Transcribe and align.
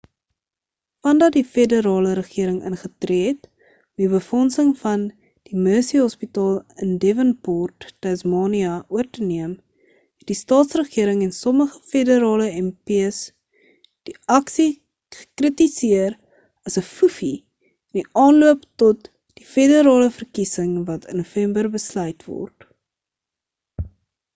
vandat 1.05 1.33
die 1.37 1.47
federale 1.55 2.13
regering 2.19 2.55
ingetree 2.69 3.25
het 3.25 3.43
om 3.49 3.65
die 4.03 4.07
befondsing 4.13 4.69
van 4.79 5.01
die 5.49 5.59
mersey 5.65 5.99
hospitaal 6.03 6.55
in 6.85 6.95
devonport 7.03 7.85
tasmania 8.05 8.73
oor 8.97 9.09
te 9.17 9.27
neem 9.33 9.51
het 10.21 10.25
die 10.31 10.37
staatsregering 10.39 11.21
en 11.27 11.35
sommige 11.41 11.81
federale 11.91 12.47
mps 12.63 13.19
die 14.09 14.17
aksie 14.39 14.69
gekritiseer 15.19 16.15
as 16.71 16.79
'n 16.81 16.85
foefie 16.91 17.33
in 17.43 17.99
die 18.01 18.07
aanloop 18.23 18.63
tot 18.85 19.11
die 19.37 19.51
federale 19.53 20.09
verkiesing 20.17 20.73
wat 20.89 21.09
in 21.13 21.23
november 21.25 21.71
besluit 21.77 22.27
word 22.31 22.71